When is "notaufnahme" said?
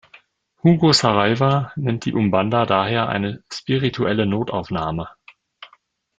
4.25-5.09